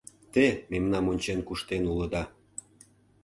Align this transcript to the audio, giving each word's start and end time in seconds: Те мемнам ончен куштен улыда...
Те 0.33 0.45
мемнам 0.71 1.05
ончен 1.11 1.39
куштен 1.47 1.83
улыда... 1.91 2.23